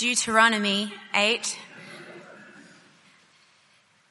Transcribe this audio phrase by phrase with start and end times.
[0.00, 1.58] Deuteronomy 8.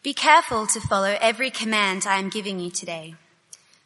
[0.03, 3.15] Be careful to follow every command I am giving you today,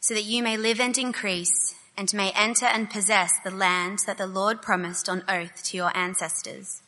[0.02, 4.18] so that you may live and increase and may enter and possess the land that
[4.18, 6.82] the Lord promised on oath to your ancestors.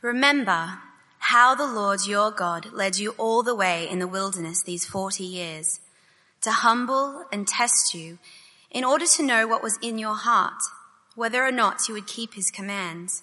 [0.00, 0.80] Remember
[1.20, 5.22] how the Lord your God led you all the way in the wilderness these 40
[5.22, 5.78] years
[6.40, 8.18] to humble and test you
[8.68, 10.60] in order to know what was in your heart,
[11.14, 13.22] whether or not you would keep his commands.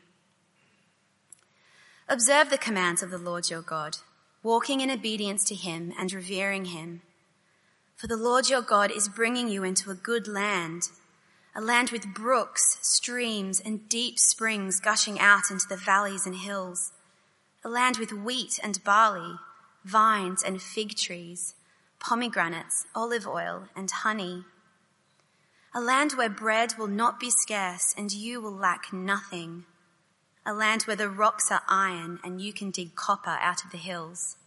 [2.11, 3.97] Observe the commands of the Lord your God,
[4.43, 7.01] walking in obedience to him and revering him
[8.01, 10.89] for the Lord your God is bringing you into a good land,
[11.55, 16.93] a land with brooks, streams, and deep springs gushing out into the valleys and hills,
[17.63, 19.35] a land with wheat and barley,
[19.85, 21.53] vines and fig trees,
[21.99, 24.45] pomegranates, olive oil, and honey.
[25.75, 29.65] A land where bread will not be scarce and you will lack nothing.
[30.45, 33.77] A land where the rocks are iron and you can dig copper out of the
[33.77, 34.37] hills.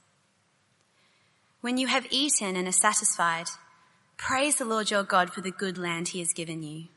[1.60, 3.46] When you have eaten and are satisfied,
[4.16, 6.88] praise the Lord your God for the good land he has given you.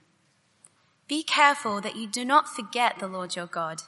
[1.08, 3.84] Be careful that you do not forget the Lord your God,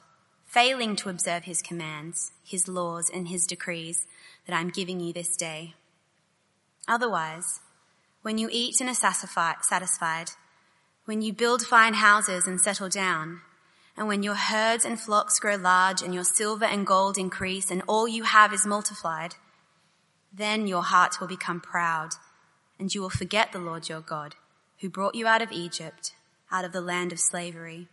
[0.46, 4.08] failing to observe his commands, his laws, and his decrees
[4.48, 5.74] that I'm giving you this day.
[6.88, 7.60] Otherwise,
[8.22, 10.30] when you eat and are satisfied,
[11.06, 13.42] when you build fine houses and settle down,
[14.00, 17.84] and when your herds and flocks grow large and your silver and gold increase and
[17.86, 19.36] all you have is multiplied,
[20.32, 22.12] then your heart will become proud,
[22.80, 24.36] and you will forget the Lord your God,
[24.80, 26.14] who brought you out of Egypt,
[26.50, 27.90] out of the land of slavery.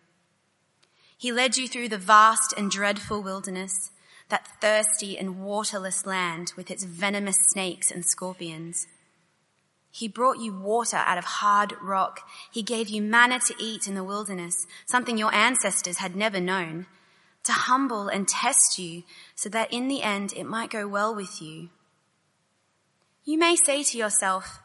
[1.18, 3.90] He led you through the vast and dreadful wilderness,
[4.28, 8.86] that thirsty and waterless land with its venomous snakes and scorpions.
[9.96, 12.28] He brought you water out of hard rock.
[12.52, 16.84] He gave you manna to eat in the wilderness, something your ancestors had never known,
[17.44, 21.40] to humble and test you so that in the end it might go well with
[21.40, 21.70] you.
[23.24, 24.60] You may say to yourself,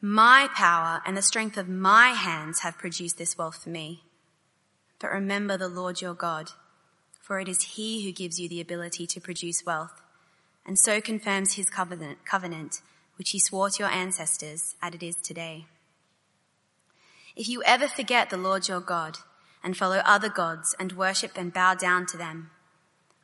[0.00, 4.04] my power and the strength of my hands have produced this wealth for me.
[5.00, 6.50] But remember the Lord your God,
[7.20, 10.00] for it is he who gives you the ability to produce wealth
[10.64, 12.82] and so confirms his covenant, covenant,
[13.16, 15.66] which he swore to your ancestors as it is today.
[17.34, 19.18] If you ever forget the Lord your God
[19.62, 22.50] and follow other gods and worship and bow down to them,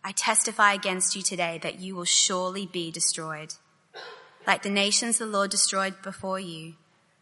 [0.04, 3.54] I testify against you today that you will surely be destroyed.
[4.46, 6.74] Like the nations the Lord destroyed before you,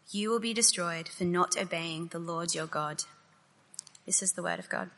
[0.09, 3.03] you will be destroyed for not obeying the Lord your God.
[4.05, 4.89] This is the word of God.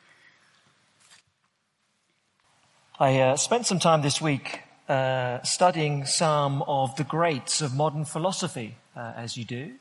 [2.99, 8.05] I uh, spent some time this week uh, studying some of the greats of modern
[8.05, 9.73] philosophy, uh, as you do.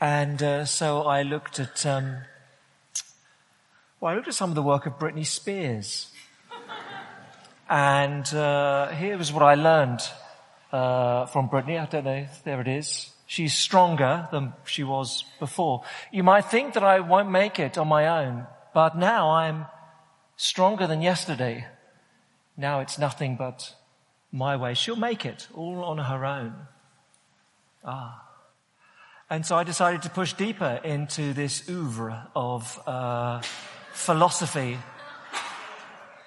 [0.00, 2.18] And uh, so I looked at, um,
[4.00, 6.12] well, I looked at some of the work of Britney Spears.
[7.68, 10.00] And uh, here was what I learned
[10.72, 11.78] uh, from Britney.
[11.78, 12.26] I don't know.
[12.44, 13.10] There it is.
[13.26, 15.82] She's stronger than she was before.
[16.10, 19.66] You might think that I won't make it on my own, but now I'm
[20.36, 21.66] stronger than yesterday.
[22.58, 23.74] Now it's nothing but
[24.32, 24.74] my way.
[24.74, 26.54] She'll make it all on her own.
[27.84, 28.24] Ah.
[29.30, 33.42] And so I decided to push deeper into this oeuvre of uh,
[33.92, 34.76] philosophy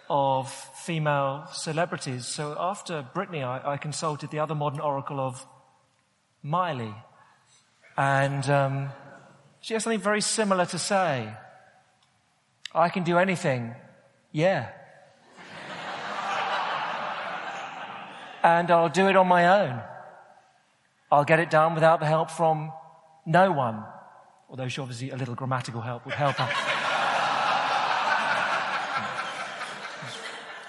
[0.10, 2.26] of female celebrities.
[2.26, 5.46] So after Britney, I, I consulted the other modern oracle of
[6.42, 6.94] Miley.
[7.98, 8.90] And um,
[9.60, 11.34] she has something very similar to say.
[12.74, 13.76] I can do anything.
[14.32, 14.70] Yeah.
[18.44, 19.82] And I'll do it on my own.
[21.12, 22.72] I'll get it done without the help from
[23.26, 23.84] no one.
[24.50, 26.72] Although obviously a little grammatical help would help her.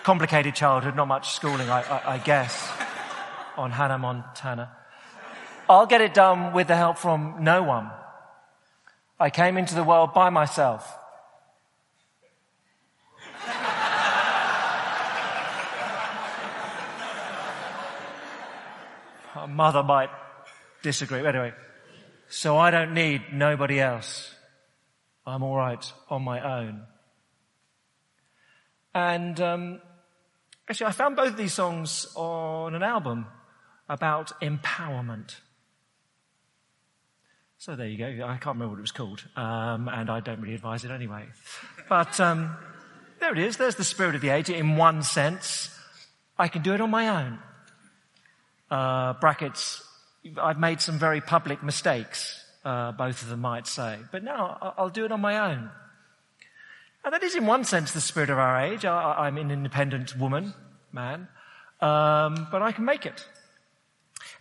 [0.02, 2.70] complicated childhood, not much schooling, I, I, I guess,
[3.56, 4.70] on Hannah Montana.
[5.68, 7.90] I'll get it done with the help from no one.
[9.18, 10.98] I came into the world by myself.
[19.42, 20.08] A mother might
[20.82, 21.26] disagree.
[21.26, 21.52] Anyway,
[22.28, 24.32] so I don't need nobody else.
[25.26, 26.82] I'm all right on my own.
[28.94, 29.80] And um,
[30.68, 33.26] actually, I found both of these songs on an album
[33.88, 35.34] about empowerment.
[37.58, 38.24] So there you go.
[38.24, 41.26] I can't remember what it was called, um, and I don't really advise it anyway.
[41.88, 42.56] But um,
[43.18, 43.56] there it is.
[43.56, 44.50] There's the spirit of the age.
[44.50, 45.76] In one sense,
[46.38, 47.40] I can do it on my own.
[48.72, 49.84] Uh, brackets.
[50.40, 52.42] I've made some very public mistakes.
[52.64, 55.68] Uh, both of them might say, but now I'll do it on my own.
[57.04, 58.86] And that is, in one sense, the spirit of our age.
[58.86, 60.54] I, am an independent woman,
[60.90, 61.28] man,
[61.82, 63.26] um, but I can make it.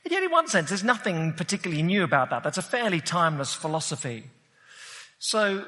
[0.05, 2.41] And yet, in one sense, there's nothing particularly new about that.
[2.41, 4.29] That's a fairly timeless philosophy.
[5.19, 5.65] So,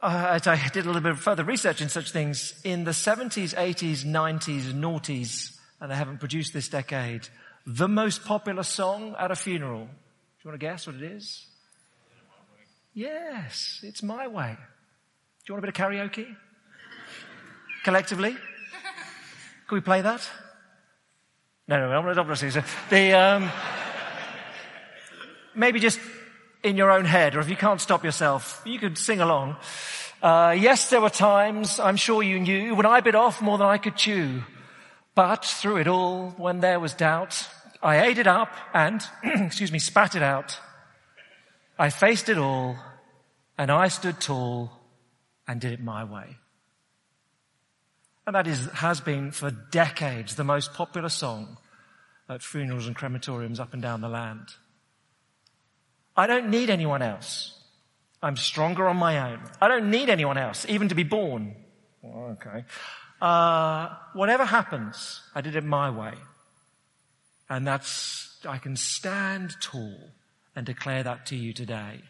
[0.00, 2.92] uh, as I did a little bit of further research in such things, in the
[2.92, 7.26] 70s, 80s, 90s, noughties, and I haven't produced this decade,
[7.66, 9.84] the most popular song at a funeral.
[9.84, 9.88] Do
[10.44, 11.46] you want to guess what it is?
[12.94, 14.56] Yes, it's my way.
[14.56, 16.36] Do you want a bit of karaoke?
[17.84, 18.32] Collectively?
[18.32, 20.28] Can we play that?
[21.68, 22.50] No, no, I'm not obviously.
[22.50, 23.50] So the, um,
[25.54, 26.00] maybe just
[26.62, 29.56] in your own head, or if you can't stop yourself, you could sing along.
[30.22, 33.66] Uh, yes, there were times, I'm sure you knew, when I bit off more than
[33.66, 34.42] I could chew.
[35.14, 37.48] But through it all, when there was doubt,
[37.82, 40.58] I ate it up and, excuse me, spat it out.
[41.78, 42.76] I faced it all
[43.58, 44.70] and I stood tall
[45.48, 46.36] and did it my way.
[48.26, 51.56] And that is, has been for decades the most popular song
[52.28, 54.48] at funerals and crematoriums up and down the land.
[56.16, 57.58] I don't need anyone else.
[58.22, 59.40] I'm stronger on my own.
[59.60, 61.56] I don't need anyone else, even to be born.
[62.02, 62.64] Well, okay.
[63.20, 66.14] Uh, whatever happens, I did it my way.
[67.48, 70.10] And that's, I can stand tall
[70.56, 72.00] and declare that to you today.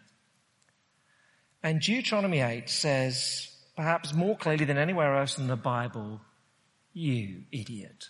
[1.63, 6.21] And Deuteronomy 8 says, perhaps more clearly than anywhere else in the Bible,
[6.93, 8.05] you idiot.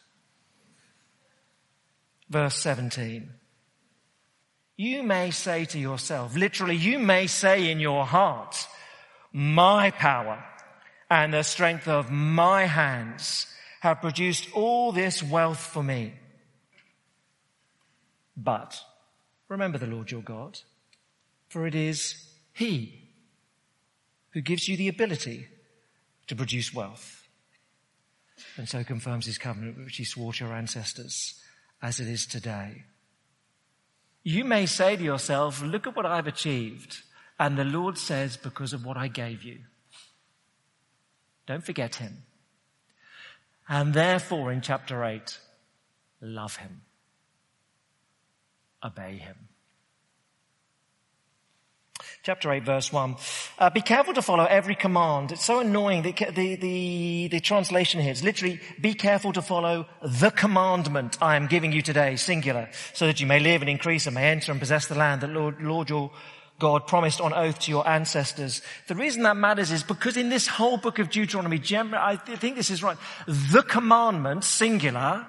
[2.29, 3.29] Verse 17.
[4.77, 8.67] You may say to yourself, literally, you may say in your heart,
[9.33, 10.43] my power
[11.11, 13.45] and the strength of my hands
[13.81, 16.13] have produced all this wealth for me.
[18.37, 18.79] But
[19.49, 20.57] remember the Lord your God,
[21.49, 22.15] for it is
[22.53, 23.09] He
[24.29, 25.49] who gives you the ability
[26.27, 27.27] to produce wealth.
[28.55, 31.43] And so confirms his covenant which he swore to your ancestors
[31.81, 32.85] as it is today.
[34.23, 37.01] You may say to yourself, look at what I've achieved.
[37.37, 39.59] And the Lord says, because of what I gave you.
[41.51, 42.23] Don't forget him.
[43.67, 45.37] And therefore in chapter 8,
[46.21, 46.83] love him.
[48.81, 49.49] Obey him
[52.23, 53.15] chapter 8 verse 1.
[53.57, 55.31] Uh, be careful to follow every command.
[55.31, 56.03] It's so annoying.
[56.03, 61.35] The, the, the, the translation here is literally, be careful to follow the commandment I
[61.35, 64.51] am giving you today, singular, so that you may live and increase and may enter
[64.51, 66.11] and possess the land that Lord, Lord your
[66.61, 68.61] God promised on oath to your ancestors.
[68.87, 72.69] The reason that matters is because in this whole book of Deuteronomy, I think this
[72.69, 72.97] is right.
[73.25, 75.25] The commandment, singular,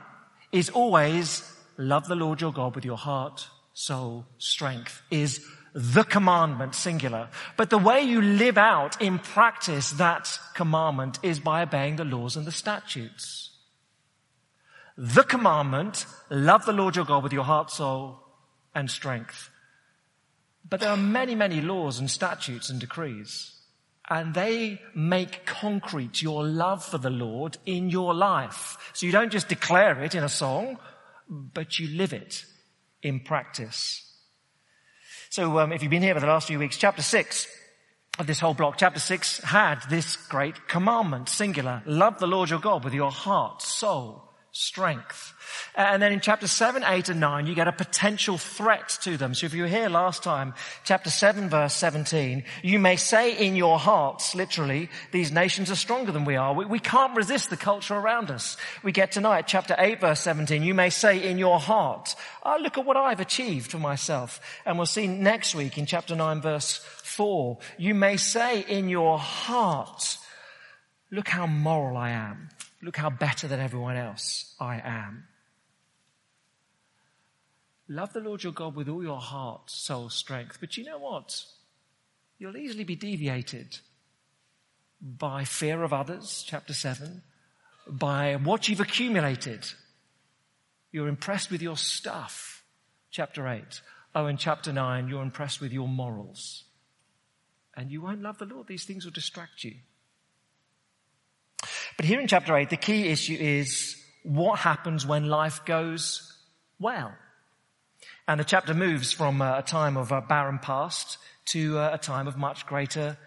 [0.52, 1.43] is always
[1.79, 5.43] love the Lord your God with your heart, soul, strength, is
[5.75, 7.31] the commandment, singular.
[7.56, 12.36] But the way you live out in practice that commandment is by obeying the laws
[12.36, 13.56] and the statutes.
[14.98, 18.19] The commandment, love the Lord your God with your heart, soul,
[18.74, 19.48] and strength.
[20.72, 23.52] But there are many, many laws and statutes and decrees.
[24.08, 28.79] And they make concrete your love for the Lord in your life.
[28.94, 30.79] So you don't just declare it in a song,
[31.29, 32.46] but you live it
[33.02, 34.17] in practice.
[35.29, 37.46] So um, if you've been here for the last few weeks, chapter 6
[38.19, 41.82] of this whole block, chapter 6 had this great commandment, singular.
[41.84, 45.32] Love the Lord your God with your heart, soul, strength.
[45.74, 49.32] And then in chapter 7, 8 and 9, you get a potential threat to them.
[49.32, 50.52] So if you were here last time,
[50.84, 56.12] chapter 7 verse 17, you may say in your hearts, literally, these nations are stronger
[56.12, 56.52] than we are.
[56.52, 58.58] We, we can't resist the culture around us.
[58.82, 62.76] We get tonight, chapter 8 verse 17, you may say in your heart, oh, look
[62.76, 64.38] at what I've achieved for myself.
[64.66, 69.18] And we'll see next week in chapter 9 verse 4, you may say in your
[69.18, 70.18] heart,
[71.10, 72.50] look how moral I am.
[72.82, 75.29] Look how better than everyone else I am.
[77.89, 80.58] Love the Lord your God with all your heart, soul, strength.
[80.60, 81.44] But you know what?
[82.39, 83.79] You'll easily be deviated
[85.01, 87.22] by fear of others, chapter 7,
[87.86, 89.67] by what you've accumulated.
[90.91, 92.65] You're impressed with your stuff,
[93.10, 93.81] chapter 8.
[94.15, 96.65] Oh, in chapter 9, you're impressed with your morals.
[97.74, 98.67] and you won't love the Lord.
[98.67, 99.74] These things will distract you.
[101.96, 106.32] But here in chapter 8, the key issue is what happens when life goes
[106.79, 107.13] well.
[108.29, 112.37] And the chapter moves from a time of a barren past to a time of
[112.37, 113.19] much greater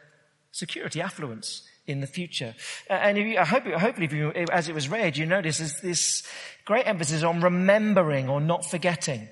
[0.52, 2.56] security, affluence in the future.
[2.90, 6.24] And you, I hope, hopefully, you, as it was read, you notice there's this
[6.64, 9.28] great emphasis on remembering or not forgetting.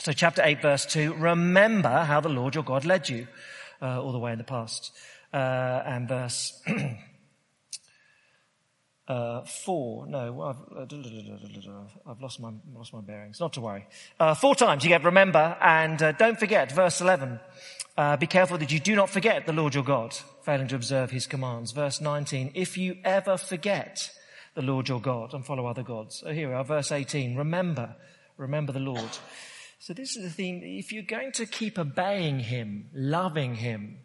[0.00, 3.26] So chapter 8 verse 2, remember how the Lord your God led you
[3.80, 4.92] uh, all the way in the past.
[5.32, 6.62] Uh, and verse
[9.06, 10.86] uh, 4, no, I've, uh,
[12.06, 13.86] I've, lost, my, lost my bearings, not to worry.
[14.18, 17.38] Uh, four times you get remember and uh, don't forget, verse 11,
[18.18, 21.26] be careful that you do not forget the Lord your God, failing to observe his
[21.26, 21.72] commands.
[21.72, 24.10] Verse 19, if you ever forget
[24.54, 26.20] the Lord your God and follow other gods.
[26.20, 27.96] So here we are, verse 18, remember,
[28.36, 29.18] remember the Lord.
[29.80, 30.62] So this is the thing.
[30.64, 33.98] If you're going to keep obeying him, loving him,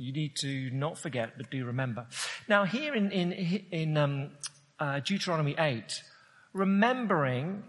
[0.00, 2.06] you need to not forget, but do remember.
[2.48, 3.32] Now here in, in,
[3.70, 4.30] in um,
[4.78, 6.02] uh, Deuteronomy 8,
[6.54, 7.62] remembering,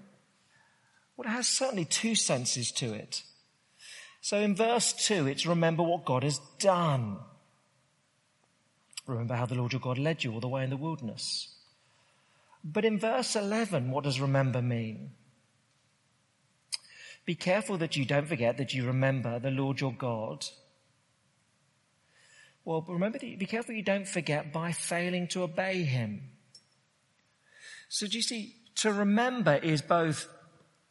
[1.17, 3.23] well, it has certainly two senses to it.
[4.21, 7.17] So in verse 2, it's remember what God has done.
[9.07, 11.53] Remember how the Lord your God led you all the way in the wilderness.
[12.63, 15.11] But in verse 11, what does remember mean?
[17.25, 20.45] Be careful that you don't forget that you remember the Lord your God.
[22.63, 26.29] Well, remember, be careful you don't forget by failing to obey him.
[27.89, 30.27] So do you see, to remember is both,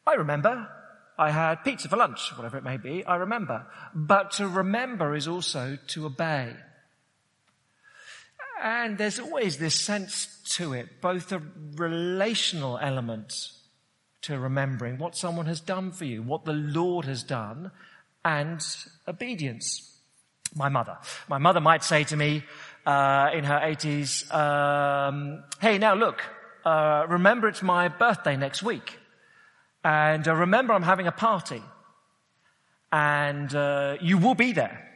[0.05, 0.67] I remember,
[1.17, 3.65] I had pizza for lunch, whatever it may be, I remember.
[3.93, 6.53] But to remember is also to obey.
[8.61, 11.41] And there's always this sense to it, both a
[11.75, 13.33] relational element
[14.23, 17.71] to remembering what someone has done for you, what the Lord has done,
[18.23, 18.63] and
[19.07, 19.90] obedience.
[20.55, 20.97] My mother.
[21.29, 22.43] My mother might say to me,
[22.85, 26.21] uh, in her 80s, um, hey, now look,
[26.65, 28.97] uh, remember it's my birthday next week.
[29.83, 31.61] And uh, remember I'm having a party.
[32.91, 34.87] And uh, you will be there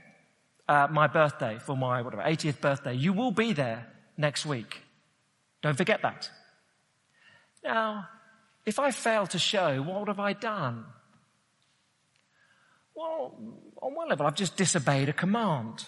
[0.67, 2.93] at my birthday for my whatever 80th birthday.
[2.93, 4.81] You will be there next week.
[5.61, 6.29] Don't forget that.
[7.63, 8.07] Now,
[8.65, 10.85] if I fail to show, what have I done?
[12.95, 13.35] Well,
[13.81, 15.85] on one level, I've just disobeyed a command.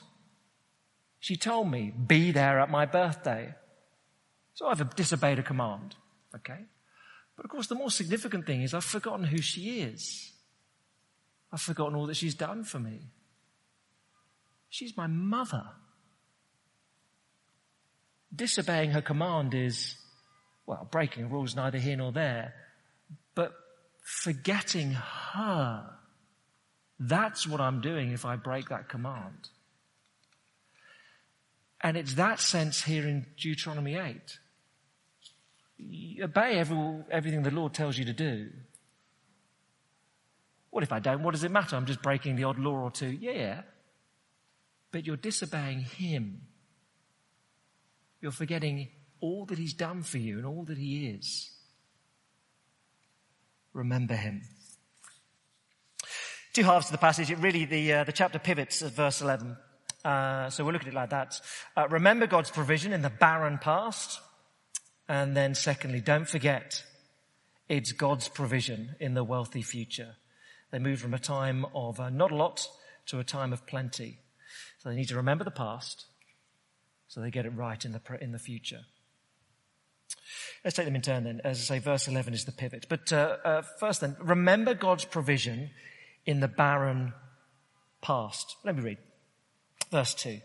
[1.19, 3.55] She told me, be there at my birthday.
[4.53, 5.95] So I've disobeyed a command.
[6.35, 6.59] Okay?
[7.35, 10.31] But of course, the more significant thing is I've forgotten who she is.
[11.51, 12.99] I've forgotten all that she's done for me.
[14.69, 15.63] She's my mother.
[18.35, 19.95] Disobeying her command is,
[20.65, 22.53] well, breaking rules neither here nor there
[23.37, 23.53] but
[24.01, 25.96] forgetting her.
[26.99, 29.49] That's what I'm doing if I break that command.
[31.81, 34.39] And it's that sense here in Deuteronomy 8.
[35.77, 38.49] You obey every, everything the Lord tells you to do.
[40.71, 41.21] What if I don't?
[41.21, 41.75] What does it matter?
[41.75, 43.09] I'm just breaking the odd law or two.
[43.11, 43.61] Yeah.
[44.91, 46.41] But you're disobeying Him.
[48.21, 48.89] You're forgetting
[49.19, 51.51] all that He's done for you and all that He is
[53.77, 54.41] remember him.
[56.57, 57.29] Two halves to the passage.
[57.29, 59.55] It really, the, uh, the chapter pivots at verse 11.
[60.03, 61.39] Uh, so we'll look at it like that.
[61.75, 64.19] Uh, remember God's provision in the barren past.
[65.07, 66.83] And then secondly, don't forget
[67.69, 70.15] it's God's provision in the wealthy future.
[70.71, 72.67] They move from a time of uh, not a lot
[73.05, 74.17] to a time of plenty.
[74.79, 76.07] So they need to remember the past
[77.07, 78.81] so they get it right in the, in the future.
[80.65, 81.39] Let's take them in turn then.
[81.43, 82.87] As I say, verse 11 is the pivot.
[82.89, 85.69] But uh, uh, first then, remember God's provision
[86.27, 87.13] in the barren
[88.01, 88.57] past.
[88.63, 88.97] Let me read.
[89.89, 90.39] Verse 2.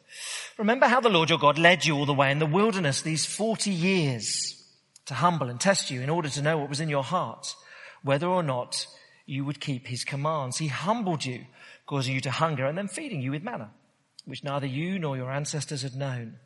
[0.57, 3.27] Remember how the Lord your God led you all the way in the wilderness these
[3.27, 4.65] 40 years
[5.07, 7.55] to humble and test you in order to know what was in your heart,
[8.03, 8.87] whether or not
[9.27, 10.59] you would keep his commands.
[10.59, 11.47] He humbled you,
[11.87, 13.73] causing you to hunger and then feeding you with manna,
[14.25, 16.37] which neither you nor your ancestors had known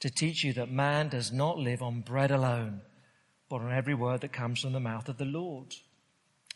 [0.00, 2.82] to teach you that man does not live on bread alone,
[3.50, 5.74] but on every word that comes from the mouth of the Lord.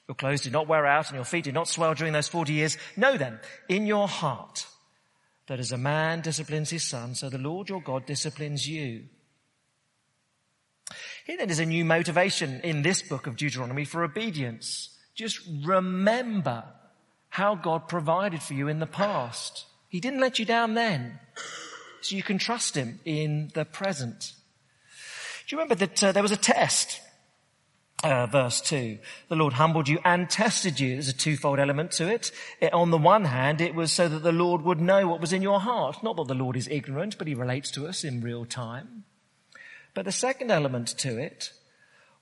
[0.08, 2.52] Your clothes did not wear out and your feet did not swell during those 40
[2.52, 2.76] years.
[2.96, 4.66] Know then, in your heart,
[5.46, 9.04] that as a man disciplines his son, so the Lord your God disciplines you.
[11.24, 14.96] Here then is a new motivation in this book of Deuteronomy for obedience.
[15.14, 16.64] Just remember
[17.28, 19.66] how God provided for you in the past.
[19.88, 21.20] He didn't let you down then
[22.00, 24.32] so you can trust him in the present.
[25.46, 27.00] Do you remember that uh, there was a test
[28.02, 28.98] uh, verse 2.
[29.28, 30.92] The Lord humbled you and tested you.
[30.92, 32.32] There's a twofold element to it.
[32.60, 32.72] it.
[32.72, 35.42] On the one hand, it was so that the Lord would know what was in
[35.42, 36.02] your heart.
[36.02, 39.04] Not that the Lord is ignorant, but he relates to us in real time.
[39.94, 41.52] But the second element to it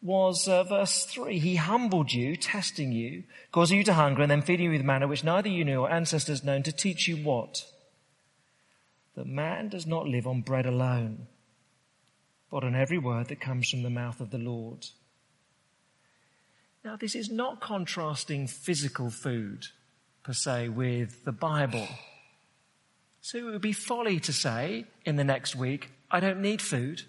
[0.02, 1.38] was uh, verse 3.
[1.38, 5.06] He humbled you, testing you, causing you to hunger, and then feeding you with manna
[5.06, 7.64] which neither you knew or ancestors known to teach you what?
[9.14, 11.26] That man does not live on bread alone,
[12.50, 14.86] but on every word that comes from the mouth of the Lord.
[16.82, 19.66] Now, this is not contrasting physical food
[20.22, 21.86] per se with the Bible.
[23.20, 27.02] So it would be folly to say in the next week, I don't need food.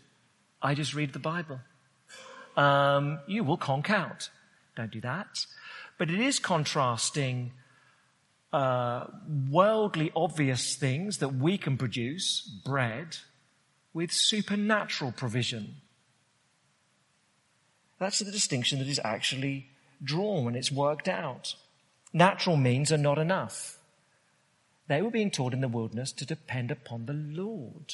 [0.62, 1.62] I just read the Bible.
[2.58, 4.30] Um, you will conk out.
[4.76, 5.46] Don't do that.
[5.98, 7.54] But it is contrasting
[8.52, 9.06] uh,
[9.50, 13.18] worldly obvious things that we can produce, bread,
[13.94, 15.76] with supernatural provision.
[18.02, 19.68] That's the distinction that is actually
[20.04, 21.54] drawn when it's worked out.
[22.12, 23.78] Natural means are not enough.
[24.88, 27.94] They were being taught in the wilderness to depend upon the Lord.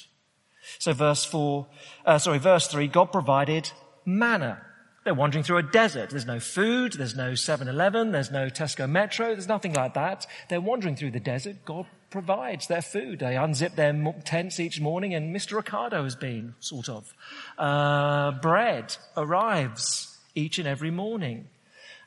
[0.80, 1.68] So verse four,
[2.06, 3.70] uh, sorry, verse three, God provided
[4.06, 4.62] manna.
[5.04, 6.12] They're wandering through a desert.
[6.12, 6.94] There's no food.
[6.94, 8.14] There's no 7-Eleven.
[8.14, 9.28] There's no Tesco Metro.
[9.28, 10.26] There's nothing like that.
[10.48, 11.66] They're wandering through the desert.
[11.66, 13.20] God provides their food.
[13.20, 15.62] They unzip their tents each morning and Mr.
[15.62, 17.14] Ocado has been, sort of.
[17.58, 21.48] Uh, bread arrives each and every morning.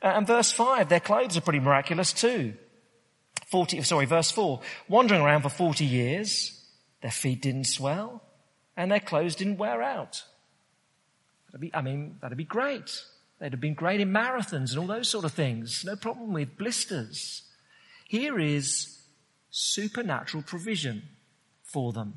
[0.02, 2.54] Uh, and verse 5, their clothes are pretty miraculous too.
[3.48, 6.64] 40, sorry, verse 4, wandering around for 40 years,
[7.02, 8.22] their feet didn't swell
[8.76, 10.24] and their clothes didn't wear out.
[11.48, 13.02] That'd be, I mean, that'd be great.
[13.40, 15.84] They'd have been great in marathons and all those sort of things.
[15.84, 17.42] No problem with blisters.
[18.06, 18.99] Here is
[19.60, 21.02] supernatural provision
[21.62, 22.14] for them.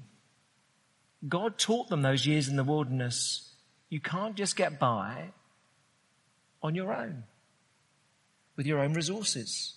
[1.27, 3.51] God taught them those years in the wilderness.
[3.89, 5.29] You can't just get by
[6.61, 7.23] on your own,
[8.55, 9.75] with your own resources.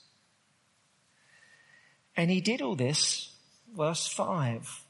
[2.17, 3.35] And he did all this,
[3.77, 4.85] verse 5,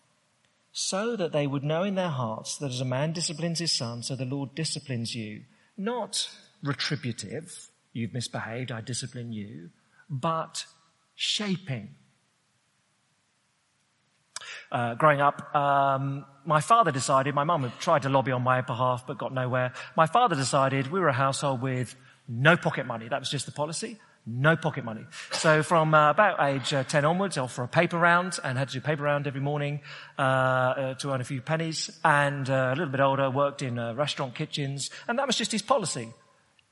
[0.72, 4.02] so that they would know in their hearts that as a man disciplines his son,
[4.02, 5.42] so the Lord disciplines you.
[5.76, 6.28] Not
[6.62, 9.70] retributive, you've misbehaved, I discipline you,
[10.08, 10.66] but
[11.14, 11.94] shaping
[14.70, 18.60] uh, growing up, um, my father decided, my mum had tried to lobby on my
[18.60, 19.72] behalf but got nowhere.
[19.96, 21.94] My father decided we were a household with
[22.28, 23.08] no pocket money.
[23.08, 23.98] That was just the policy.
[24.28, 25.04] No pocket money.
[25.30, 28.68] So from uh, about age uh, 10 onwards, off for a paper round and had
[28.68, 29.82] to do paper round every morning
[30.18, 31.96] uh, uh to earn a few pennies.
[32.04, 34.90] And uh, a little bit older, worked in uh, restaurant kitchens.
[35.06, 36.12] And that was just his policy.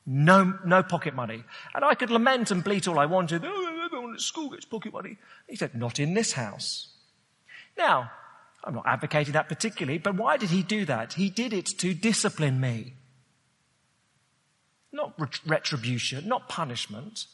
[0.04, 1.44] No, no pocket money.
[1.74, 3.44] And I could lament and bleat all I wanted.
[3.44, 5.18] Oh, everyone at school gets pocket money.
[5.48, 6.93] He said, not in this house.
[7.76, 8.10] Now,
[8.62, 11.14] I'm not advocating that particularly, but why did he do that?
[11.14, 12.94] He did it to discipline me.
[14.92, 17.26] Not retribution, not punishment,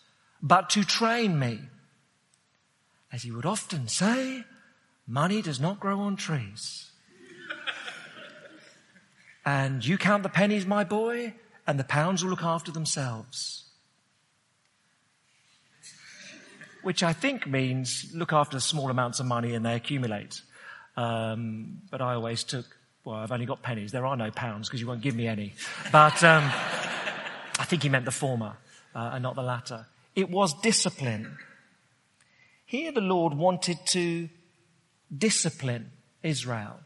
[0.43, 1.61] but to train me.
[3.13, 4.45] As he would often say,
[5.07, 6.91] money does not grow on trees.
[9.45, 11.35] and you count the pennies, my boy,
[11.67, 13.70] and the pounds will look after themselves.
[16.83, 20.43] Which I think means look after small amounts of money and they accumulate.
[20.97, 22.67] Um, but I always took,
[23.05, 23.93] well, I've only got pennies.
[23.93, 25.55] There are no pounds because you won't give me any.
[25.93, 28.57] But um, I think he meant the former
[28.95, 29.87] uh, and not the latter.
[30.15, 31.39] It was discipline.
[32.67, 34.29] Here the Lord wanted to
[35.17, 35.91] discipline
[36.23, 36.81] Israel.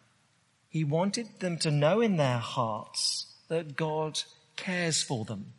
[0.69, 4.21] He wanted them to know in their hearts that God
[4.57, 5.53] cares for them.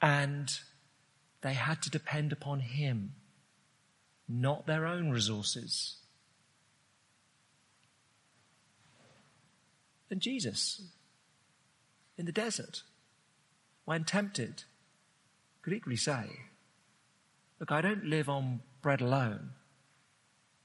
[0.00, 0.52] And
[1.42, 3.12] they had to depend upon Him,
[4.28, 5.96] not their own resources.
[10.10, 10.82] And Jesus,
[12.16, 12.82] in the desert,
[13.84, 14.64] when tempted,
[15.62, 16.24] could equally say,
[17.58, 19.50] Look, I don't live on bread alone,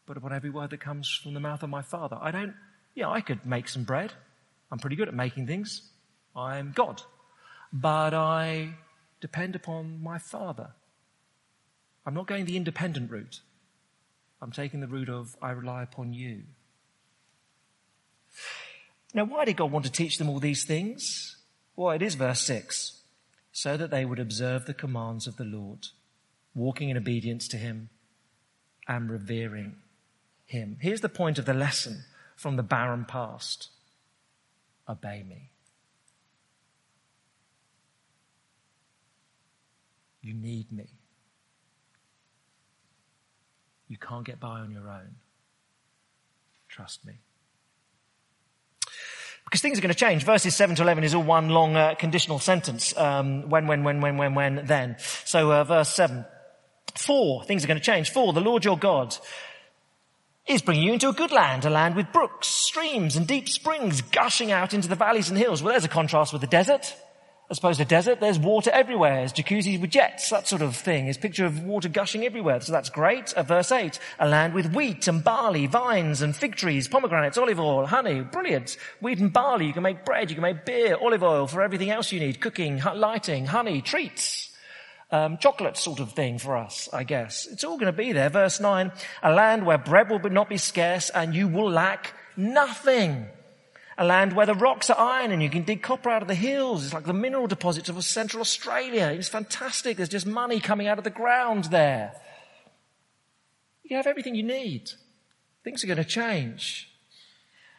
[0.08, 2.18] but upon every word that comes from the mouth of my Father.
[2.20, 2.56] I don't,
[2.96, 4.14] yeah, I could make some bread.
[4.72, 5.82] I'm pretty good at making things.
[6.36, 7.02] I'm God.
[7.72, 8.74] But I
[9.20, 10.72] depend upon my Father.
[12.06, 13.42] I'm not going the independent route.
[14.42, 16.44] I'm taking the route of I rely upon you.
[19.14, 21.38] Now, why did God want to teach them all these things?
[21.76, 23.02] Well, it is verse 6
[23.52, 25.88] so that they would observe the commands of the Lord,
[26.54, 27.90] walking in obedience to Him
[28.88, 29.78] and revering
[30.46, 30.78] Him.
[30.80, 32.04] Here's the point of the lesson
[32.36, 33.70] from the barren past
[34.88, 35.50] obey me.
[40.28, 40.90] You need me.
[43.88, 45.16] You can't get by on your own.
[46.68, 47.14] Trust me.
[49.46, 50.26] Because things are going to change.
[50.26, 52.94] Verses 7 to 11 is all one long uh, conditional sentence.
[52.98, 54.98] Um, when, when, when, when, when, when, then.
[55.24, 56.26] So uh, verse 7.
[56.96, 58.10] For, things are going to change.
[58.10, 59.16] For, the Lord your God
[60.46, 64.02] is bringing you into a good land, a land with brooks, streams and deep springs
[64.02, 65.64] gushing out into the valleys and hills.
[65.64, 66.94] Well, there's a contrast with the desert.
[67.50, 69.18] As opposed to desert, there's water everywhere.
[69.18, 71.06] There's jacuzzis with jets, that sort of thing.
[71.06, 72.60] There's picture of water gushing everywhere.
[72.60, 73.32] So that's great.
[73.34, 77.58] Uh, verse 8, a land with wheat and barley, vines and fig trees, pomegranates, olive
[77.58, 78.20] oil, honey.
[78.20, 78.76] Brilliant.
[79.00, 79.66] Wheat and barley.
[79.66, 80.30] You can make bread.
[80.30, 82.42] You can make beer, olive oil for everything else you need.
[82.42, 84.54] Cooking, lighting, honey, treats.
[85.10, 87.46] Um, chocolate sort of thing for us, I guess.
[87.46, 88.28] It's all going to be there.
[88.28, 88.92] Verse 9,
[89.24, 93.28] a land where bread will not be scarce and you will lack nothing
[93.98, 96.36] a land where the rocks are iron and you can dig copper out of the
[96.36, 96.86] hills.
[96.86, 99.08] It's like the mineral deposits of central Australia.
[99.08, 99.98] It's fantastic.
[99.98, 102.14] There's just money coming out of the ground there.
[103.84, 104.92] You have everything you need.
[105.64, 106.92] Things are going to change.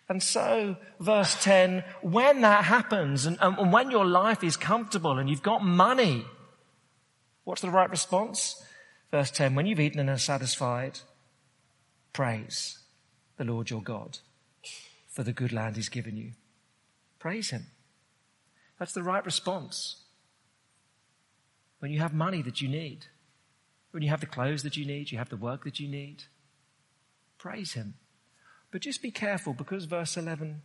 [0.08, 5.28] And so, verse 10, when that happens and, and when your life is comfortable and
[5.28, 6.24] you've got money,
[7.44, 8.60] what's the right response?
[9.10, 11.00] Verse 10, when you've eaten and are satisfied,
[12.12, 12.78] praise
[13.36, 14.18] the Lord your God
[15.18, 16.30] for the good land he's given you.
[17.18, 17.66] Praise him.
[18.78, 20.04] That's the right response.
[21.80, 23.06] When you have money that you need,
[23.90, 26.26] when you have the clothes that you need, you have the work that you need,
[27.36, 27.94] praise him.
[28.70, 30.62] But just be careful because verse 11,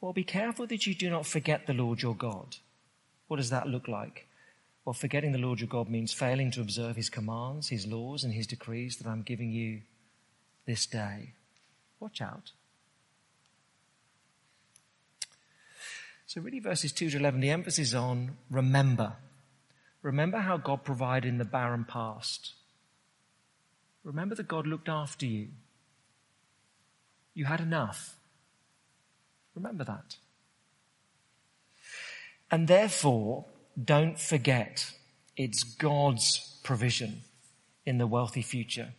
[0.00, 2.56] well, be careful that you do not forget the Lord your God.
[3.28, 4.26] What does that look like?
[4.86, 8.32] Well, forgetting the Lord your God means failing to observe his commands, his laws, and
[8.32, 9.82] his decrees that I'm giving you
[10.64, 11.34] this day.
[12.00, 12.52] Watch out.
[16.26, 19.14] So, really, verses 2 to 11, the emphasis on remember.
[20.02, 22.54] Remember how God provided in the barren past.
[24.02, 25.48] Remember that God looked after you.
[27.34, 28.16] You had enough.
[29.54, 30.16] Remember that.
[32.50, 33.46] And therefore,
[33.82, 34.92] don't forget
[35.36, 37.22] it's God's provision
[37.84, 38.94] in the wealthy future.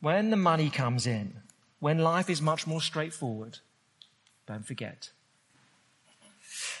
[0.00, 1.34] When the money comes in,
[1.80, 3.58] when life is much more straightforward,
[4.46, 5.10] don't forget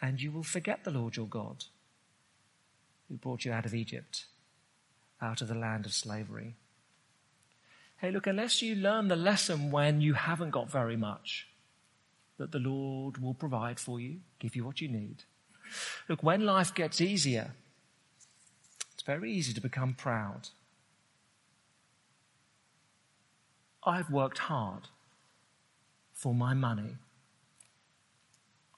[0.00, 1.64] and you will forget the Lord your God
[3.08, 4.26] who brought you out of Egypt,
[5.20, 6.54] out of the land of slavery.
[7.98, 11.48] Hey, look, unless you learn the lesson when you haven't got very much,
[12.36, 15.24] that the Lord will provide for you, give you what you need.
[16.08, 17.52] Look, when life gets easier,
[18.94, 20.48] it's very easy to become proud.
[23.84, 24.88] I've worked hard
[26.12, 26.96] for my money.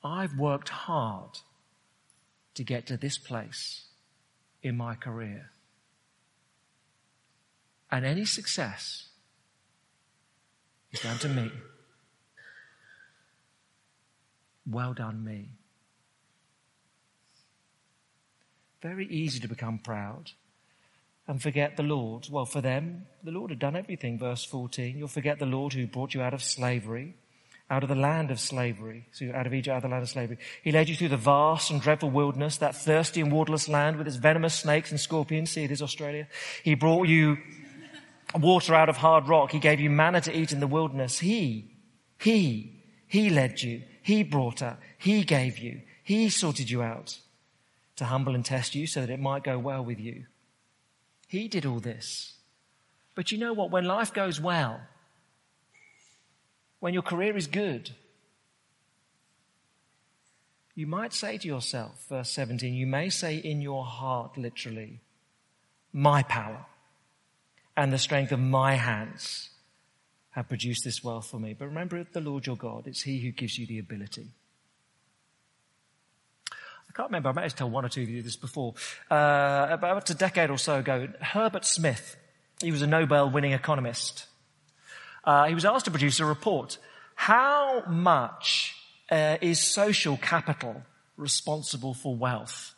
[0.03, 1.39] I've worked hard
[2.55, 3.85] to get to this place
[4.63, 5.51] in my career.
[7.91, 9.09] And any success
[10.93, 11.51] is down to me.
[14.67, 15.51] Well done, me.
[18.81, 20.31] Very easy to become proud
[21.27, 22.29] and forget the Lord.
[22.31, 24.19] Well, for them, the Lord had done everything.
[24.19, 24.97] Verse 14.
[24.97, 27.17] You'll forget the Lord who brought you out of slavery
[27.71, 30.09] out of the land of slavery, so out of Egypt, out of the land of
[30.09, 30.39] slavery.
[30.63, 34.09] He led you through the vast and dreadful wilderness, that thirsty and waterless land with
[34.09, 35.51] its venomous snakes and scorpions.
[35.51, 36.27] See, it is Australia.
[36.65, 37.39] He brought you
[38.35, 39.53] water out of hard rock.
[39.53, 41.21] He gave you manna to eat in the wilderness.
[41.21, 41.77] He,
[42.19, 43.83] He, He led you.
[44.03, 44.81] He brought up.
[44.99, 45.83] He gave you.
[46.03, 47.19] He sorted you out
[47.97, 50.27] to humble and test you so that it might go well with you.
[51.29, 52.35] He did all this.
[53.15, 53.71] But you know what?
[53.71, 54.81] When life goes well,
[56.81, 57.91] when your career is good,
[60.75, 65.01] you might say to yourself, verse 17, you may say in your heart, literally,
[65.93, 66.65] my power
[67.77, 69.51] and the strength of my hands
[70.31, 71.55] have produced this wealth for me.
[71.55, 74.29] But remember the Lord your God, it's He who gives you the ability.
[76.53, 78.75] I can't remember, I might have told one or two of you this before.
[79.11, 82.17] Uh, about a decade or so ago, Herbert Smith,
[82.61, 84.27] he was a Nobel winning economist
[85.31, 86.79] uh, he was asked to produce a report.
[87.15, 88.75] How much
[89.11, 90.83] uh, is social capital
[91.17, 92.75] responsible for wealth?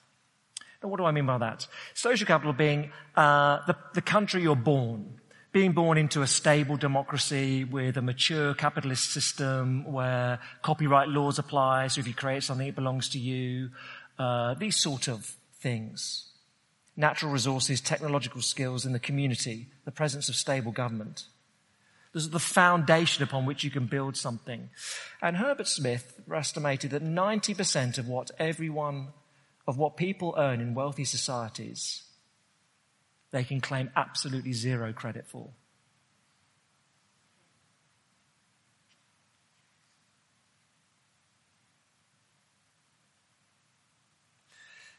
[0.83, 1.67] Now, what do I mean by that?
[1.95, 5.21] Social capital being uh, the, the country you're born,
[5.53, 11.87] being born into a stable democracy with a mature capitalist system where copyright laws apply,
[11.87, 13.71] so if you create something, it belongs to you,
[14.19, 16.29] uh, these sort of things.
[16.99, 21.25] Natural resources, technological skills in the community, the presence of stable government.
[22.13, 24.69] This is the foundation upon which you can build something.
[25.23, 29.09] And Herbert Smith estimated that 90% of what everyone,
[29.67, 32.03] of what people earn in wealthy societies
[33.33, 35.49] they can claim absolutely zero credit for.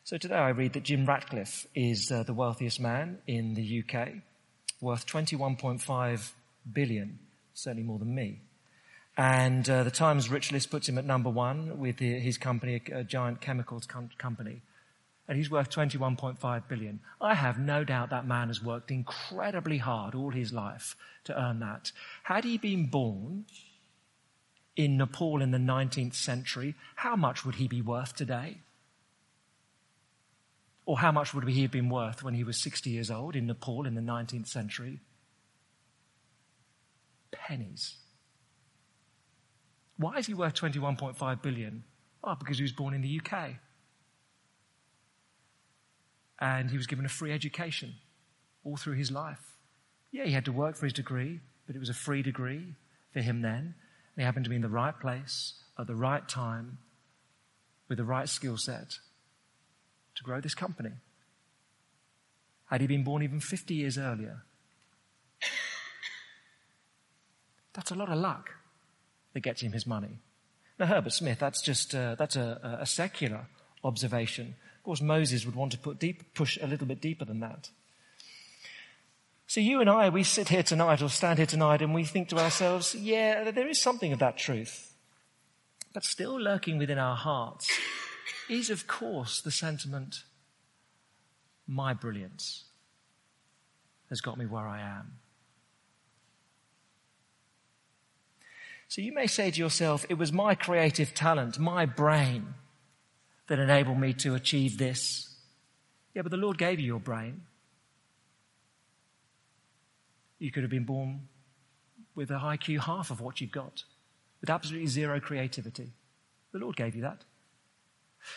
[0.04, 4.16] So today I read that Jim Ratcliffe is uh, the wealthiest man in the UK,
[4.82, 6.32] worth 21.5
[6.72, 7.20] billion,
[7.54, 8.42] certainly more than me.
[9.16, 13.04] And uh, the Times Rich List puts him at number one with his company, a,
[13.04, 14.62] giant chemicals com- company
[15.28, 17.00] and he's worth 21.5 billion.
[17.22, 20.96] I have no doubt that man has worked incredibly hard all his life
[21.26, 21.92] to earn that.
[22.24, 23.46] Had he been born
[24.76, 28.58] in Nepal in the 19th century, how much would he be worth today?
[30.86, 33.48] Or how much would he have been worth when he was 60 years old in
[33.48, 35.00] Nepal in the 19th century?
[37.34, 37.98] Pennies.
[39.98, 41.84] Why is he worth 21.5 billion?
[42.24, 43.56] Oh, because he was born in the UK
[46.40, 47.94] and he was given a free education
[48.64, 49.56] all through his life.
[50.12, 52.76] Yeah, he had to work for his degree, but it was a free degree
[53.14, 53.76] for him then.
[54.16, 56.80] And he happened to be in the right place at the right time
[57.88, 58.98] with the right skill set
[60.16, 60.92] to grow this company.
[62.66, 64.44] Had he been born even 50 years earlier,
[67.74, 68.52] that's a lot of luck
[69.34, 70.20] that gets him his money.
[70.80, 73.48] Now, Herbert Smith, that's just uh, that's a, a secular
[73.84, 74.56] observation.
[74.78, 77.70] Of course, Moses would want to put deep, push a little bit deeper than that.
[79.48, 82.30] So you and I, we sit here tonight or stand here tonight and we think
[82.30, 84.94] to ourselves, yeah, there is something of that truth.
[85.94, 87.70] But still lurking within our hearts
[88.50, 90.24] is, of course, the sentiment,
[91.68, 92.64] my brilliance
[94.10, 95.20] has got me where I am.
[98.94, 102.54] So you may say to yourself, it was my creative talent, my brain,
[103.48, 105.36] that enabled me to achieve this.
[106.14, 107.42] Yeah, but the Lord gave you your brain.
[110.38, 111.22] You could have been born
[112.14, 113.84] with a IQ half of what you've got,
[114.42, 115.92] with absolutely zero creativity.
[116.52, 117.24] The Lord gave you that.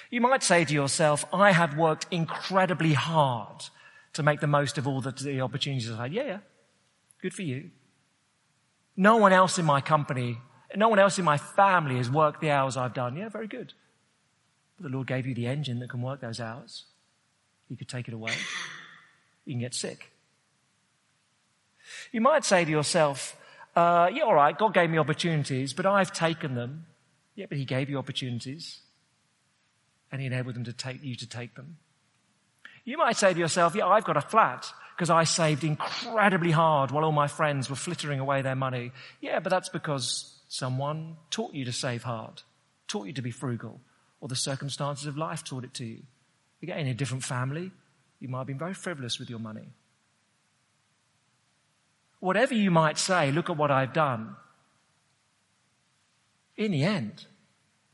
[0.08, 3.66] You might say to yourself, I have worked incredibly hard
[4.14, 6.14] to make the most of all the, the opportunities I've had.
[6.14, 6.38] Yeah, yeah.
[7.20, 7.72] Good for you.
[8.96, 10.38] No one else in my company,
[10.74, 13.16] no one else in my family has worked the hours I've done.
[13.16, 13.72] Yeah, very good.
[14.76, 16.84] But the Lord gave you the engine that can work those hours.
[17.68, 18.32] You could take it away.
[19.44, 20.10] You can get sick.
[22.12, 23.36] You might say to yourself,
[23.74, 26.86] uh, yeah, all right, God gave me opportunities, but I've taken them.
[27.34, 28.80] Yeah, but He gave you opportunities,
[30.10, 31.76] and He enabled them to take you to take them.
[32.84, 36.90] You might say to yourself, yeah, I've got a flat because I saved incredibly hard
[36.90, 38.92] while all my friends were flittering away their money.
[39.20, 42.40] Yeah, but that's because someone taught you to save hard,
[42.88, 43.78] taught you to be frugal,
[44.22, 46.02] or the circumstances of life taught it to you.
[46.62, 47.72] Again, in a different family,
[48.20, 49.68] you might have been very frivolous with your money.
[52.20, 54.36] Whatever you might say, look at what I've done.
[56.56, 57.26] In the end,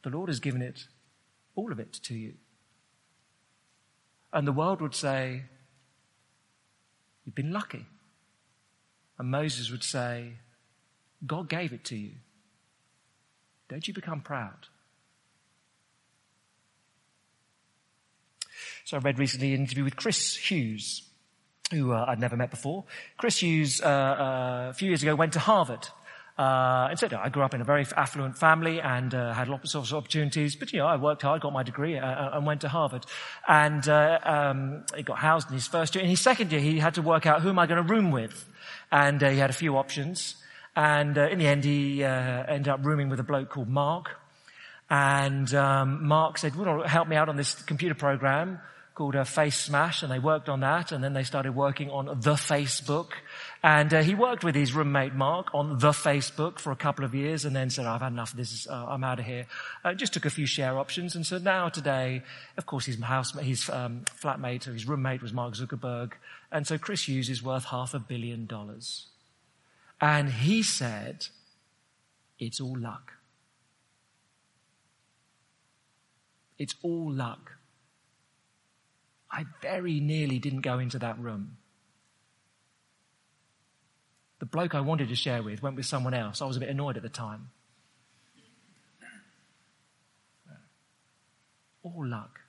[0.05, 0.87] the Lord has given it,
[1.57, 2.35] all of it to you.
[4.33, 5.43] And the world would say,
[7.25, 7.87] You've been lucky.
[9.19, 10.35] And Moses would say,
[11.27, 12.13] God gave it to you.
[13.69, 14.67] Don't you become proud.
[18.85, 21.03] So I read recently an interview with Chris Hughes,
[21.71, 22.85] who uh, I'd never met before.
[23.17, 25.89] Chris Hughes, uh, uh, a few years ago, went to Harvard.
[26.43, 29.77] Uh, and said, I grew up in a very affluent family and uh, had lots
[29.77, 32.63] of opportunities, but you know, I worked hard, got my degree, uh, uh and went
[32.63, 33.07] to Harvard.
[33.47, 36.03] And uh, um, he got housed in his first year.
[36.03, 38.11] In his second year, he had to work out who am I going to room
[38.11, 38.45] with,
[38.91, 40.35] and uh, he had a few options.
[40.75, 44.17] And in the end, he ended up rooming with a bloke called Mark.
[44.91, 48.59] And um, Mark said, "Well, help me out on this computer program."
[48.95, 53.13] called Facemash, and they worked on that, and then they started working on the Facebook.
[53.65, 57.15] And uh, he worked with his roommate Mark on the Facebook for a couple of
[57.15, 58.67] years, and then said, "I've had enough of this.
[58.69, 59.47] Uh, I'm out of here."
[59.85, 62.23] Uh, just took a few share options, and so now today,
[62.57, 66.15] of course, his house, his um, flatmate, or his roommate was Mark Zuckerberg,
[66.51, 69.07] and so Chris Hughes is worth half a billion dollars.
[70.01, 71.29] And he said,
[72.41, 73.13] "It's all luck."
[76.59, 77.53] It's all luck.
[79.31, 81.57] I very nearly didn't go into that room.
[84.43, 86.43] The bloke I wanted to share with went with someone else.
[86.43, 87.51] I was a bit annoyed at the time.
[91.85, 92.41] All luck.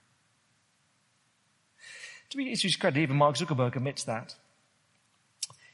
[2.32, 4.34] To be his credit, even Mark Zuckerberg admits that.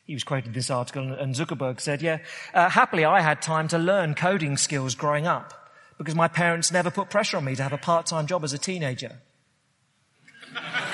[0.04, 2.18] He was quoted in this article, and Zuckerberg said, Yeah,
[2.54, 6.92] uh, happily I had time to learn coding skills growing up because my parents never
[6.92, 9.22] put pressure on me to have a part time job as a teenager.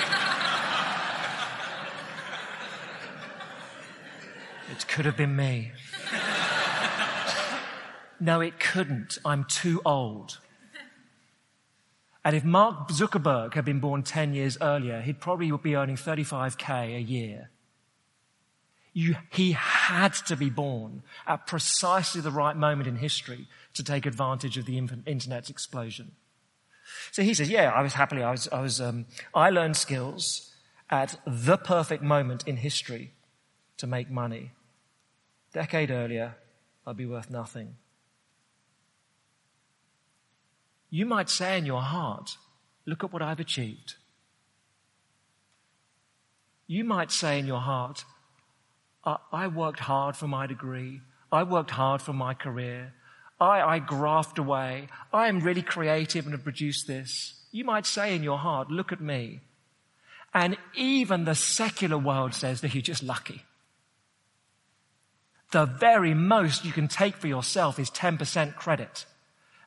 [4.71, 5.71] it could have been me.
[8.19, 9.17] no, it couldn't.
[9.23, 10.39] I'm too old.
[12.23, 16.95] And if Mark Zuckerberg had been born 10 years earlier, he'd probably be earning 35k
[16.95, 17.51] a year.
[18.93, 24.07] You, he had to be born at precisely the right moment in history to take
[24.07, 26.13] advantage of the internet's explosion.
[27.11, 30.51] So he says, yeah, I was happily, I was, I was, um, I learned skills
[30.89, 33.13] at the perfect moment in history
[33.77, 34.51] to make money.
[35.53, 36.35] Decade earlier,
[36.85, 37.75] I'd be worth nothing.
[40.89, 42.37] You might say in your heart,
[42.85, 43.95] look at what I've achieved.
[46.67, 48.05] You might say in your heart,
[49.31, 51.01] I worked hard for my degree.
[51.31, 52.93] I worked hard for my career.
[53.39, 54.87] I, I graft away.
[55.13, 57.35] I am really creative and have produced this.
[57.51, 59.41] You might say in your heart, look at me.
[60.33, 63.43] And even the secular world says that you're just lucky.
[65.51, 69.05] The very most you can take for yourself is 10% credit.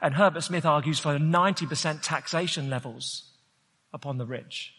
[0.01, 3.25] And Herbert Simon argues for 90% taxation levels
[3.93, 4.75] upon the rich.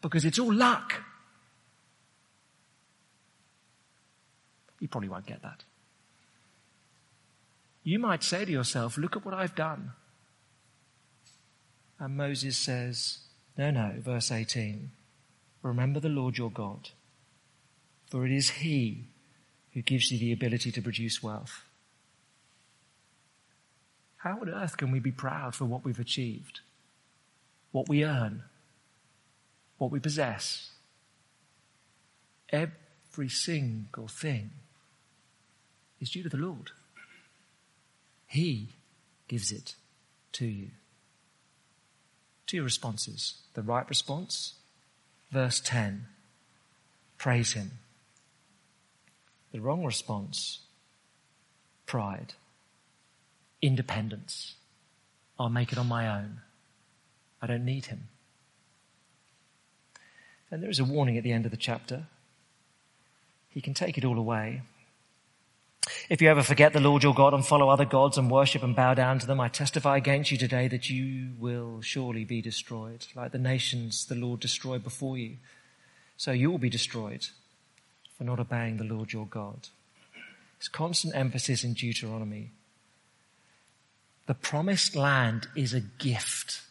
[0.00, 1.02] Because it's all luck.
[4.80, 5.64] You probably won't get that.
[7.82, 9.92] You might say to yourself, Look at what I've done.
[11.98, 13.18] And Moses says,
[13.56, 14.90] No, no, verse 18.
[15.62, 16.90] Remember the Lord your God,
[18.10, 19.08] for it is He
[19.74, 21.64] who gives you the ability to produce wealth.
[24.18, 26.60] How on earth can we be proud for what we've achieved,
[27.72, 28.44] what we earn,
[29.76, 30.70] what we possess?
[32.50, 34.50] Every single thing
[36.00, 36.70] is due to the Lord.
[38.28, 38.68] He
[39.28, 39.74] gives it
[40.32, 40.70] to you.
[42.46, 43.34] Two responses.
[43.54, 44.54] The right response,
[45.30, 46.06] verse 10,
[47.18, 47.72] praise Him.
[49.54, 50.58] The wrong response,
[51.86, 52.32] pride
[53.62, 54.56] independence.
[55.38, 56.40] I'll make it on my own.
[57.40, 58.08] I don't need him.
[60.50, 62.06] And there is a warning at the end of the chapter.
[63.48, 64.62] He can take it all away.
[66.08, 68.74] If you ever forget the Lord your God and follow other gods and worship and
[68.74, 73.06] bow down to them, I testify against you today that you will surely be destroyed,
[73.14, 75.36] like the nations the Lord destroyed before you.
[76.16, 77.28] So you will be destroyed
[78.16, 79.68] for not obeying the Lord your God.
[80.58, 82.52] It's constant emphasis in Deuteronomy
[84.26, 86.62] the promised land is a gift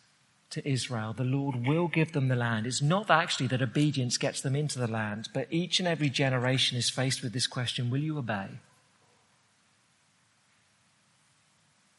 [0.49, 1.13] to Israel.
[1.13, 2.65] The Lord will give them the land.
[2.65, 6.77] It's not actually that obedience gets them into the land, but each and every generation
[6.77, 8.47] is faced with this question Will you obey?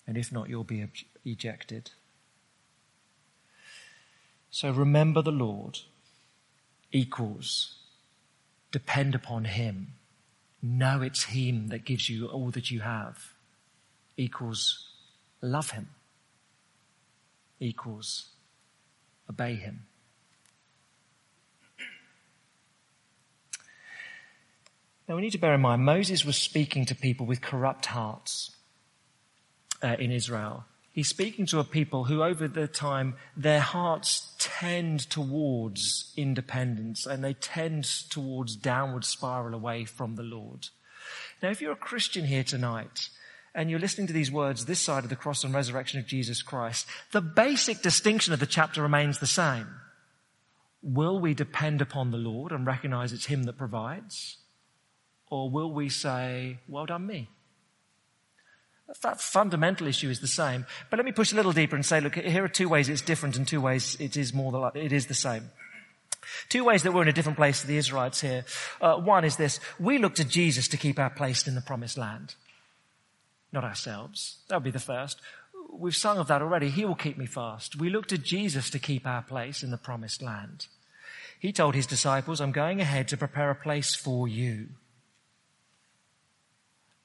[0.06, 0.86] And if not, you'll be
[1.24, 1.92] ejected.
[4.50, 5.78] So remember the Lord
[6.92, 7.76] equals
[8.78, 9.94] depend upon Him.
[10.60, 13.34] Know it's Him that gives you all that you have
[14.16, 14.90] equals
[15.40, 15.88] love him
[17.60, 18.30] equals
[19.30, 19.86] obey him.
[25.08, 28.56] Now we need to bear in mind Moses was speaking to people with corrupt hearts
[29.82, 30.64] uh, in Israel.
[30.94, 37.22] He's speaking to a people who, over the time, their hearts tend towards independence and
[37.22, 40.68] they tend towards downward spiral away from the Lord.
[41.42, 43.08] Now, if you're a Christian here tonight
[43.56, 46.42] and you're listening to these words this side of the cross and resurrection of Jesus
[46.42, 49.66] Christ, the basic distinction of the chapter remains the same.
[50.80, 54.36] Will we depend upon the Lord and recognize it's Him that provides?
[55.28, 57.30] Or will we say, well done me?
[59.02, 60.66] That fundamental issue is the same.
[60.90, 63.02] But let me push a little deeper and say, look, here are two ways it's
[63.02, 65.50] different and two ways it is more than, it is the same.
[66.48, 68.44] Two ways that we're in a different place to the Israelites here.
[68.80, 69.60] Uh, one is this.
[69.78, 72.34] We look to Jesus to keep our place in the promised land
[73.54, 74.38] not ourselves.
[74.48, 75.20] That would be the first.
[75.72, 76.68] We've sung of that already.
[76.68, 77.76] He will keep me fast.
[77.76, 80.66] We look to Jesus to keep our place in the promised land.
[81.38, 84.68] He told his disciples, I'm going ahead to prepare a place for you.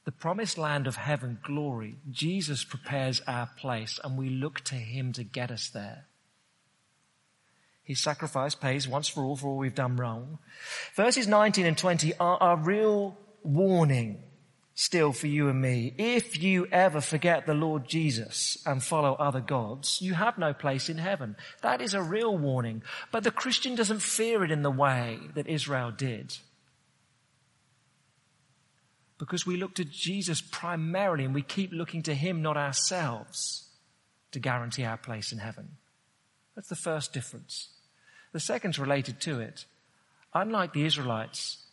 [0.10, 5.14] The promised land of heaven, glory, Jesus prepares our place and we look to him
[5.14, 6.08] to get us there.
[7.84, 10.40] His sacrifice pays once for all for all we've done wrong.
[10.96, 14.24] Verses 19 and 20 are, a real warning
[14.74, 15.94] still for you and me.
[16.00, 20.90] If you ever forget the Lord Jesus and follow other gods, you have no place
[20.90, 21.36] in heaven.
[21.62, 22.82] That is a real warning.
[23.12, 26.36] But the Christian doesn't fear it in the way that Israel did.
[29.20, 33.68] Because we look to Jesus primarily and we keep looking to Him, not ourselves,
[34.32, 35.78] to guarantee our place in heaven.
[36.56, 37.70] That's the first difference.
[38.32, 39.66] The second's related to it.
[40.34, 41.66] Unlike the Israelites,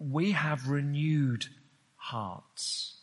[0.00, 1.46] we have renewed
[1.96, 2.96] hearts.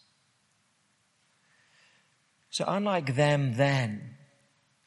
[2.49, 4.15] So unlike them then,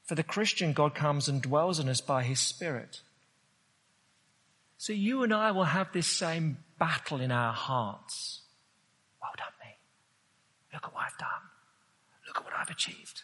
[0.05, 3.01] for the Christian, God comes and dwells in us by His Spirit.
[4.77, 8.42] So you and I will have this same battle in our hearts.
[9.23, 9.77] Well done, me.
[10.73, 11.29] Look at what I've done.
[12.27, 13.23] Look at what I've achieved.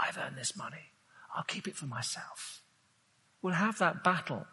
[0.00, 0.92] I've earned this money.
[1.34, 2.62] I'll keep it for myself.
[3.42, 4.46] We'll have that battle.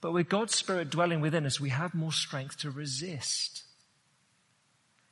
[0.00, 3.62] But with God's Spirit dwelling within us, we have more strength to resist.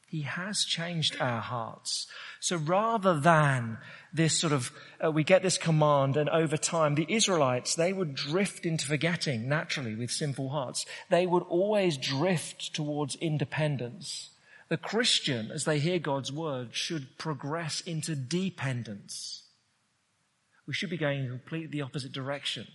[0.09, 2.09] He has changed our hearts.
[2.41, 3.79] So rather than
[4.13, 4.73] this sort of,
[5.03, 9.49] uh, we get this command and over time, the Israelites, they would drift into forgetting
[9.49, 10.85] naturally with sinful hearts.
[11.11, 14.31] They would always drift towards independence.
[14.71, 19.43] The Christian, as they hear God's word, should progress into dependence.
[20.67, 22.69] We should be going in completely the opposite direction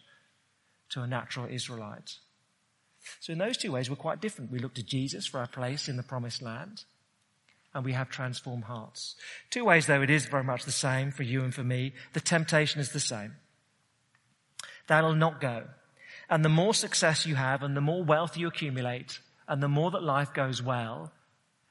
[0.90, 2.18] to a natural Israelite.
[3.22, 4.52] So in those two ways, we're quite different.
[4.52, 6.84] We look to Jesus for our place in the promised land
[7.74, 9.16] and we have transformed hearts.
[9.50, 11.94] Two ways though, it is very much the same for you and for me.
[12.12, 13.36] The temptation is the same.
[14.88, 15.64] That'll not go.
[16.30, 19.92] And the more success you have and the more wealth you accumulate and the more
[19.92, 21.14] that life goes well,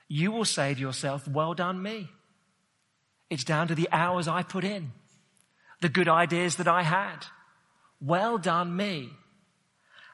[0.09, 2.11] you will say to yourself, well done me.
[3.31, 4.93] It's down to the hours I put in,
[5.81, 7.27] the good ideas that I had.
[8.01, 9.11] Well done me.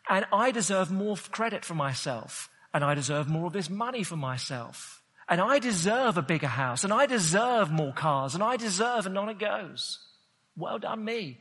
[0.09, 4.17] And I deserve more credit for myself and I deserve more of this money for
[4.17, 5.03] myself.
[5.29, 9.17] And I deserve a bigger house and I deserve more cars and I deserve, and
[9.17, 9.99] on it goes.
[10.57, 11.39] Well done me.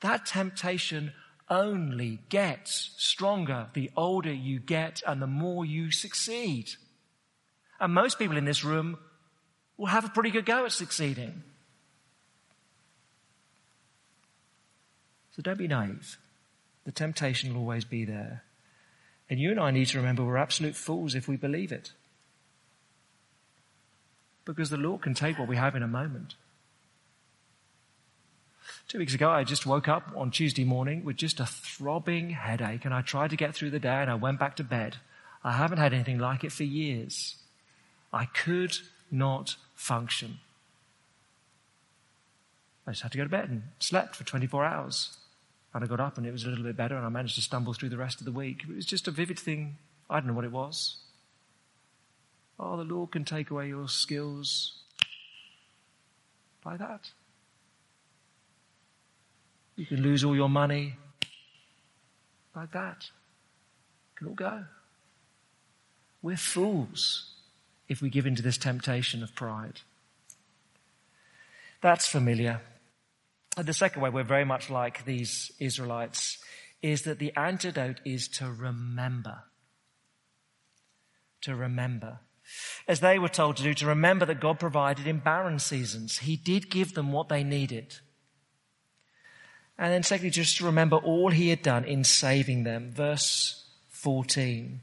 [0.00, 1.12] That temptation
[1.48, 6.70] only gets stronger the older you get and the more you succeed.
[7.82, 8.96] And most people in this room
[9.76, 11.42] will have a pretty good go at succeeding.
[15.32, 16.16] So don't be naive.
[16.84, 18.44] The temptation will always be there.
[19.28, 21.90] And you and I need to remember we're absolute fools if we believe it
[24.44, 26.34] because the Lord can take what we have in a moment.
[28.86, 32.84] Two weeks ago, I just woke up on Tuesday morning with just a throbbing headache
[32.84, 34.98] and I tried to get through the day and I went back to bed.
[35.42, 37.36] I haven't had anything like it for years.
[38.12, 38.76] I could
[39.10, 40.38] not function.
[42.86, 45.16] I just had to go to bed and slept for 24 hours.
[45.74, 47.40] And I got up and it was a little bit better and I managed to
[47.40, 48.64] stumble through the rest of the week.
[48.68, 49.78] It was just a vivid thing.
[50.10, 50.96] I don't know what it was.
[52.58, 54.82] Oh, the Lord can take away your skills
[56.62, 57.10] by that.
[59.76, 60.96] You can lose all your money
[62.54, 63.06] like that.
[64.12, 64.64] It can all go.
[66.20, 67.31] We're fools
[67.88, 69.80] if we give in to this temptation of pride.
[71.80, 72.60] That's familiar.
[73.56, 76.38] And the second way we're very much like these Israelites
[76.80, 79.44] is that the antidote is to remember.
[81.42, 82.20] To remember
[82.88, 86.18] as they were told to do, to remember that God provided in barren seasons.
[86.18, 87.96] He did give them what they needed.
[89.78, 92.92] And then secondly, just to remember all he had done in saving them.
[92.92, 94.80] Verse 14.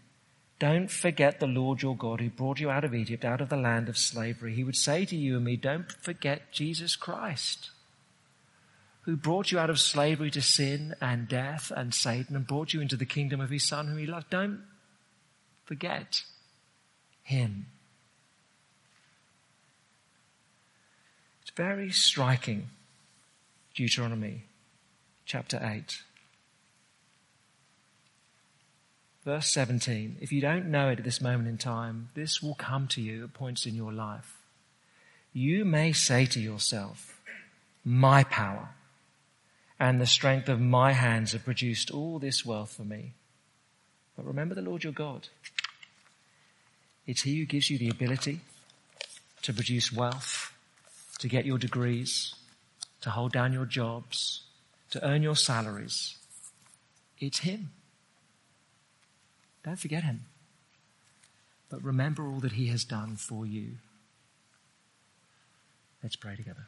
[0.60, 3.56] Don't forget the Lord your God who brought you out of Egypt, out of the
[3.56, 4.54] land of slavery.
[4.54, 7.70] He would say to you and me, don't forget Jesus Christ,
[9.04, 12.82] who brought you out of slavery to sin and death and Satan and brought you
[12.82, 14.30] into the kingdom of his son whom he loved.
[14.30, 14.64] Don't
[15.64, 16.24] forget
[17.24, 17.68] him.
[21.42, 22.68] It's very striking.
[23.74, 24.44] Deuteronomy
[25.26, 26.02] chapter 8.
[29.26, 30.18] Verse 17.
[30.22, 33.26] If you don't know it at this moment in time, this will come to you
[33.26, 34.38] at points in your life.
[35.34, 37.22] You may say to yourself,
[37.84, 38.70] my power
[39.80, 43.14] and the strength of my hands have produced all this wealth for me.
[44.16, 45.28] But remember the Lord your God.
[47.08, 48.42] It's He who gives you the ability
[49.42, 50.54] to produce wealth,
[51.20, 52.36] to get your degrees,
[53.02, 54.44] to hold down your jobs,
[54.92, 56.18] to earn your salaries.
[57.20, 57.72] It's Him.
[59.64, 60.26] Don't forget him.
[61.70, 63.74] But remember all that he has done for you.
[66.02, 66.68] Let's pray together.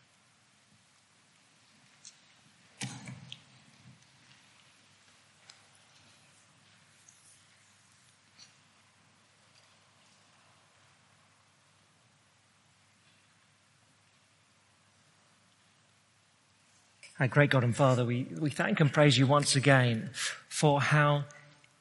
[17.22, 20.10] Our great God and Father, we, we thank and praise you once again
[20.50, 21.26] for how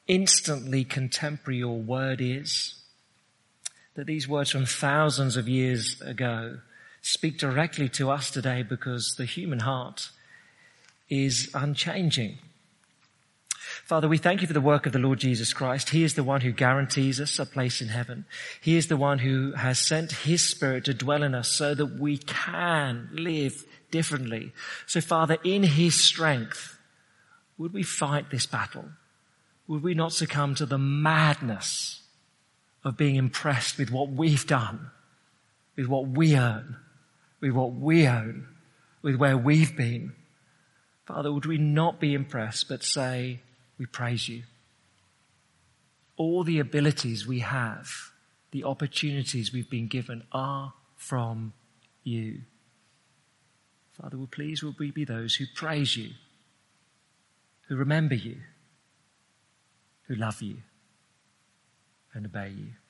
[0.07, 2.75] instantly contemporary your word is.
[3.95, 6.59] That these words from thousands of years ago
[7.01, 10.09] speak directly to us today because the human heart
[11.09, 12.37] is unchanging.
[13.85, 15.89] Father, we thank you for the work of the Lord Jesus Christ.
[15.89, 18.25] He is the one who guarantees us a place in heaven.
[18.61, 21.99] He is the one who has sent his spirit to dwell in us so that
[21.99, 24.53] we can live differently.
[24.87, 26.77] So Father, in his strength,
[27.57, 28.85] would we fight this battle?
[29.71, 32.01] Would we not succumb to the madness
[32.83, 34.91] of being impressed with what we've done,
[35.77, 36.75] with what we earn,
[37.39, 38.47] with what we own,
[39.01, 40.11] with where we've been?
[41.05, 43.39] Father, would we not be impressed, but say,
[43.77, 44.43] we praise you.
[46.17, 48.11] All the abilities we have,
[48.51, 51.53] the opportunities we've been given are from
[52.03, 52.41] you.
[53.93, 56.09] Father, will please will we be those who praise you,
[57.69, 58.35] who remember you,
[60.11, 60.57] who love you,
[62.13, 62.80] and obey you.